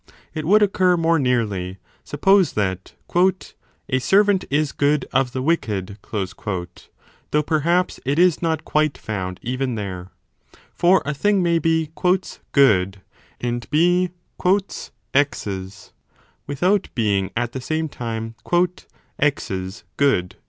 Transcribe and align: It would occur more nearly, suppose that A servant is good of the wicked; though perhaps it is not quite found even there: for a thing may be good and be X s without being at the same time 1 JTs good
It 0.33 0.45
would 0.45 0.63
occur 0.63 0.97
more 0.97 1.19
nearly, 1.19 1.77
suppose 2.03 2.53
that 2.53 2.95
A 3.87 3.99
servant 3.99 4.45
is 4.49 4.71
good 4.71 5.05
of 5.13 5.31
the 5.31 5.43
wicked; 5.43 5.99
though 7.29 7.43
perhaps 7.45 7.99
it 8.03 8.17
is 8.17 8.41
not 8.41 8.65
quite 8.65 8.97
found 8.97 9.39
even 9.43 9.75
there: 9.75 10.09
for 10.73 11.03
a 11.05 11.13
thing 11.13 11.43
may 11.43 11.59
be 11.59 11.91
good 12.63 12.97
and 13.39 13.69
be 13.69 14.09
X 15.13 15.45
s 15.45 15.93
without 16.47 16.89
being 16.95 17.29
at 17.37 17.51
the 17.51 17.61
same 17.61 17.87
time 17.87 18.33
1 18.43 18.67
JTs 19.29 19.83
good 19.97 20.35